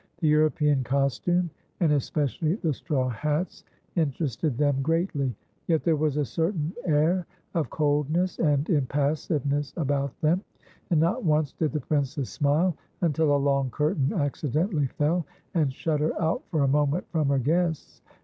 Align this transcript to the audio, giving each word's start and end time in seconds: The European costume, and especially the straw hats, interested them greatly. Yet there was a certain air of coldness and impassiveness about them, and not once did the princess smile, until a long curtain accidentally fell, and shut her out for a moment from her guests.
The 0.17 0.27
European 0.29 0.83
costume, 0.83 1.51
and 1.79 1.91
especially 1.91 2.55
the 2.55 2.73
straw 2.73 3.07
hats, 3.07 3.63
interested 3.95 4.57
them 4.57 4.81
greatly. 4.81 5.35
Yet 5.67 5.83
there 5.83 5.95
was 5.95 6.17
a 6.17 6.25
certain 6.25 6.73
air 6.85 7.27
of 7.53 7.69
coldness 7.69 8.39
and 8.39 8.67
impassiveness 8.67 9.73
about 9.77 10.19
them, 10.21 10.43
and 10.89 10.99
not 10.99 11.23
once 11.23 11.53
did 11.53 11.71
the 11.71 11.81
princess 11.81 12.31
smile, 12.31 12.75
until 13.01 13.35
a 13.35 13.37
long 13.37 13.69
curtain 13.69 14.11
accidentally 14.11 14.87
fell, 14.87 15.23
and 15.53 15.71
shut 15.71 15.99
her 15.99 16.19
out 16.19 16.41
for 16.49 16.63
a 16.63 16.67
moment 16.67 17.07
from 17.11 17.27
her 17.29 17.37
guests. 17.37 18.01